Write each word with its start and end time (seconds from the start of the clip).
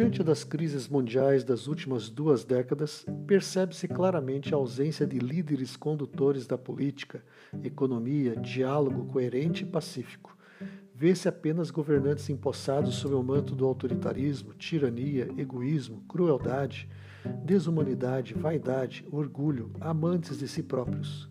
Diante 0.00 0.24
das 0.24 0.44
crises 0.44 0.88
mundiais 0.88 1.44
das 1.44 1.66
últimas 1.66 2.08
duas 2.08 2.42
décadas, 2.42 3.04
percebe-se 3.26 3.86
claramente 3.86 4.54
a 4.54 4.56
ausência 4.56 5.06
de 5.06 5.18
líderes 5.18 5.76
condutores 5.76 6.46
da 6.46 6.56
política, 6.56 7.22
economia, 7.62 8.34
diálogo 8.34 9.04
coerente 9.04 9.62
e 9.62 9.66
pacífico. 9.66 10.34
Vê-se 10.94 11.28
apenas 11.28 11.70
governantes 11.70 12.30
empossados 12.30 12.94
sob 12.94 13.14
o 13.14 13.22
manto 13.22 13.54
do 13.54 13.66
autoritarismo, 13.66 14.54
tirania, 14.54 15.28
egoísmo, 15.36 16.02
crueldade, 16.08 16.88
desumanidade, 17.44 18.32
vaidade, 18.32 19.06
orgulho, 19.12 19.70
amantes 19.82 20.38
de 20.38 20.48
si 20.48 20.62
próprios. 20.62 21.29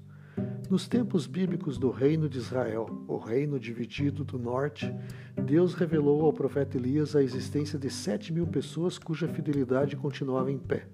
Nos 0.69 0.87
tempos 0.87 1.25
bíblicos 1.25 1.77
do 1.77 1.89
reino 1.89 2.29
de 2.29 2.37
Israel, 2.37 3.03
o 3.07 3.17
reino 3.17 3.59
dividido 3.59 4.23
do 4.23 4.37
norte, 4.37 4.93
Deus 5.35 5.73
revelou 5.73 6.21
ao 6.21 6.31
profeta 6.31 6.77
Elias 6.77 7.15
a 7.15 7.23
existência 7.23 7.79
de 7.79 7.89
sete 7.89 8.31
mil 8.31 8.45
pessoas 8.45 8.99
cuja 8.99 9.27
fidelidade 9.27 9.95
continuava 9.95 10.51
em 10.51 10.59
pé. 10.59 10.85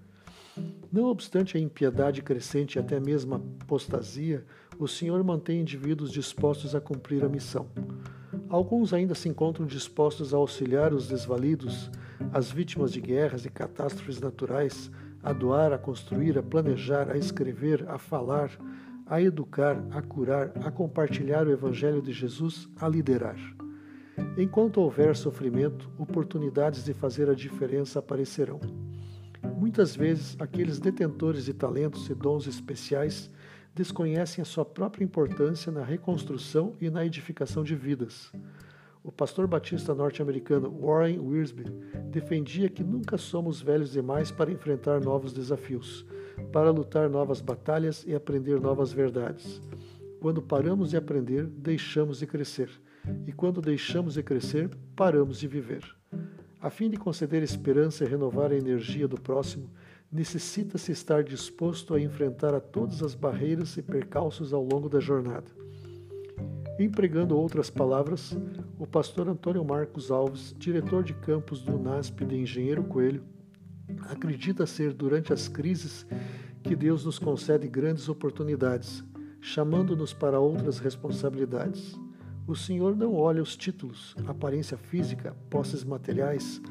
Não 0.92 1.06
obstante 1.06 1.58
a 1.58 1.60
impiedade 1.60 2.22
crescente 2.22 2.76
e 2.76 2.80
até 2.80 3.00
mesmo 3.00 3.36
a 3.36 3.38
apostasia, 3.38 4.46
o 4.80 4.88
Senhor 4.88 5.22
mantém 5.24 5.60
indivíduos 5.60 6.12
dispostos 6.12 6.74
a 6.74 6.80
cumprir 6.80 7.26
a 7.26 7.30
missão. 7.30 7.68
Alguns 8.48 8.94
ainda 8.94 9.14
se 9.14 9.28
encontram 9.28 9.66
dispostos 9.66 10.34
a 10.34 10.38
auxiliar 10.38 10.94
os 10.94 11.08
desvalidos, 11.08 11.92
as 12.32 12.50
vítimas 12.50 12.94
de 12.94 13.02
guerras 13.02 13.46
e 13.46 13.50
catástrofes 13.50 14.22
naturais, 14.22 14.90
a 15.22 15.34
doar, 15.34 15.74
a 15.74 15.78
construir, 15.78 16.38
a 16.38 16.44
planejar, 16.44 17.12
a 17.12 17.18
escrever, 17.18 17.84
a 17.90 17.98
falar, 17.98 18.52
a 19.06 19.22
educar, 19.22 19.84
a 19.92 20.02
curar, 20.02 20.52
a 20.64 20.72
compartilhar 20.72 21.48
o 21.48 21.52
Evangelho 21.52 22.02
de 22.02 22.12
Jesus, 22.12 22.68
a 22.80 22.88
liderar. 22.88 23.38
Enquanto 24.38 24.82
houver 24.82 25.16
sofrimento, 25.16 25.90
oportunidades 25.98 26.84
de 26.84 26.94
fazer 26.94 27.30
a 27.30 27.36
diferença 27.36 28.00
aparecerão. 28.00 28.60
Muitas 29.58 29.96
vezes, 29.96 30.36
aqueles 30.40 30.80
detentores 30.80 31.46
de 31.46 31.54
talentos 31.54 32.10
e 32.10 32.16
dons 32.16 32.48
especiais 32.48 33.30
desconhecem 33.74 34.42
a 34.42 34.46
sua 34.46 34.66
própria 34.66 35.04
importância 35.04 35.72
na 35.72 35.84
reconstrução 35.84 36.74
e 36.80 36.90
na 36.90 37.06
edificação 37.06 37.64
de 37.64 37.76
vidas. 37.76 38.32
O 39.04 39.12
pastor 39.12 39.48
batista 39.48 39.94
norte-americano 39.94 40.74
Warren 40.82 41.20
Wiersbe 41.20 41.66
defendia 42.10 42.70
que 42.70 42.84
nunca 42.84 43.18
somos 43.18 43.62
velhos 43.62 43.92
demais 43.92 44.32
para 44.32 44.52
enfrentar 44.52 45.00
novos 45.00 45.32
desafios, 45.32 46.06
para 46.52 46.72
lutar 46.72 47.10
novas 47.10 47.42
batalhas 47.42 48.04
e 48.08 48.16
aprender 48.16 48.60
novas 48.60 48.92
verdades. 48.92 49.62
Quando 50.20 50.42
paramos 50.42 50.92
de 50.92 50.98
aprender, 50.98 51.46
deixamos 51.46 52.20
de 52.20 52.28
crescer, 52.28 52.70
e 53.28 53.32
quando 53.32 53.62
deixamos 53.62 54.16
de 54.16 54.24
crescer, 54.24 54.70
paramos 54.96 55.40
de 55.40 55.48
viver. 55.48 55.84
A 56.62 56.70
fim 56.70 56.90
de 56.90 56.98
conceder 56.98 57.44
esperança 57.44 58.04
e 58.04 58.08
renovar 58.08 58.52
a 58.52 58.56
energia 58.56 59.08
do 59.08 59.22
próximo, 59.22 59.70
necessita-se 60.12 60.92
estar 60.92 61.24
disposto 61.24 61.94
a 61.94 62.02
enfrentar 62.02 62.56
a 62.56 62.60
todas 62.60 63.04
as 63.04 63.14
barreiras 63.14 63.78
e 63.78 63.84
percalços 63.84 64.54
ao 64.54 64.64
longo 64.64 64.90
da 64.90 65.00
jornada. 65.00 65.52
Empregando 66.80 67.38
outras 67.38 67.70
palavras, 67.70 68.36
o 68.80 68.88
pastor 68.88 69.30
Antônio 69.30 69.64
Marcos 69.64 70.10
Alves, 70.12 70.56
diretor 70.58 71.04
de 71.04 71.14
campus 71.14 71.62
do 71.62 71.78
NASP 71.78 72.26
de 72.26 72.36
Engenheiro 72.36 72.84
Coelho, 72.84 73.24
acredita 74.10 74.66
ser 74.66 74.94
durante 74.94 75.34
as 75.34 75.48
crises 75.48 76.06
que 76.64 76.76
Deus 76.76 77.06
nos 77.06 77.20
concede 77.20 77.68
grandes 77.68 78.10
oportunidades, 78.10 79.04
chamando-nos 79.40 80.14
para 80.14 80.40
outras 80.40 80.80
responsabilidades. 80.80 82.00
O 82.48 82.56
Senhor 82.56 82.96
não 82.96 83.14
olha 83.16 83.42
os 83.42 83.56
títulos, 83.56 84.16
aparência 84.28 84.78
física, 84.78 85.36
posses 85.50 85.84
materiais, 85.84 86.62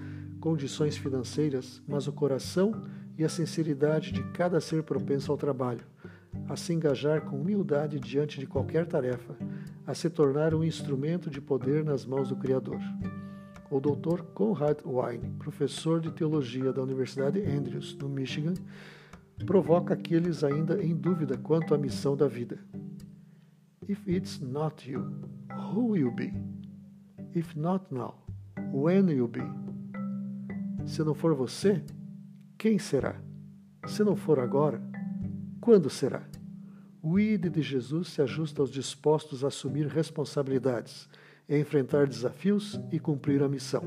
condições 0.41 0.97
financeiras, 0.97 1.83
mas 1.87 2.07
o 2.07 2.13
coração 2.13 2.73
e 3.17 3.25
a 3.25 3.29
sinceridade 3.29 4.13
de 4.13 4.23
cada 4.33 4.61
ser 4.61 4.83
propenso 4.83 5.31
ao 5.31 5.39
trabalho, 5.39 5.85
a 6.49 6.57
se 6.57 6.73
engajar 6.73 7.23
com 7.23 7.41
humildade 7.41 7.99
diante 8.01 8.41
de 8.41 8.47
qualquer 8.47 8.87
tarefa, 8.87 9.37
a 9.87 9.95
se 9.95 10.11
tornar 10.11 10.55
um 10.55 10.65
instrumento 10.65 11.31
de 11.31 11.41
poder 11.41 11.85
nas 11.85 12.05
mãos 12.05 12.29
do 12.29 12.37
Criador. 12.37 12.81
O 13.75 13.81
Dr. 13.81 14.23
Conrad 14.35 14.79
Wine, 14.85 15.35
professor 15.37 16.01
de 16.01 16.13
teologia 16.13 16.73
da 16.73 16.81
Universidade 16.81 17.41
Andrews, 17.41 17.97
no 17.97 18.09
Michigan, 18.09 18.55
provoca 19.45 19.95
aqueles 19.95 20.45
ainda 20.45 20.81
em 20.81 20.95
dúvida 20.95 21.37
quanto 21.37 21.75
à 21.75 21.77
missão 21.77 22.17
da 22.17 22.29
vida. 22.29 22.57
If 23.89 24.07
it's 24.07 24.39
not 24.39 24.89
you, 24.89 25.05
who 25.51 25.89
will 25.89 26.13
be? 26.13 26.33
If 27.35 27.57
not 27.57 27.93
now, 27.93 28.15
when 28.73 29.07
will 29.07 29.27
be? 29.27 29.43
Se 30.87 31.03
não 31.03 31.13
for 31.13 31.35
você, 31.35 31.83
quem 32.57 32.79
será? 32.79 33.21
Se 33.89 34.05
não 34.05 34.15
for 34.15 34.39
agora, 34.39 34.81
quando 35.61 35.91
será? 35.91 36.23
O 37.03 37.19
ID 37.19 37.47
de 37.47 37.61
Jesus 37.61 38.11
se 38.11 38.23
ajusta 38.23 38.63
aos 38.63 38.71
dispostos 38.71 39.43
a 39.43 39.49
assumir 39.49 39.89
responsabilidades, 39.89 41.09
enfrentar 41.49 42.07
desafios 42.07 42.81
e 42.91 42.99
cumprir 42.99 43.43
a 43.43 43.49
missão. 43.49 43.83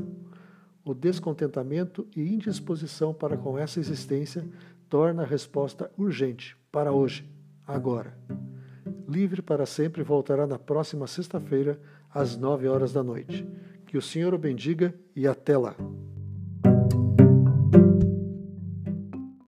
O 0.83 0.93
descontentamento 0.93 2.07
e 2.15 2.21
indisposição 2.21 3.13
para 3.13 3.37
com 3.37 3.57
essa 3.57 3.79
existência 3.79 4.47
torna 4.89 5.23
a 5.23 5.25
resposta 5.25 5.91
urgente 5.97 6.55
para 6.71 6.91
hoje, 6.91 7.29
agora. 7.65 8.17
Livre 9.07 9.41
para 9.41 9.65
sempre 9.65 10.03
voltará 10.03 10.45
na 10.45 10.59
próxima 10.59 11.07
sexta-feira, 11.07 11.79
às 12.13 12.37
nove 12.37 12.67
horas 12.67 12.93
da 12.93 13.03
noite. 13.03 13.47
Que 13.85 13.97
o 13.97 14.01
Senhor 14.01 14.33
o 14.33 14.37
bendiga 14.37 14.93
e 15.15 15.27
até 15.27 15.57
lá. 15.57 15.75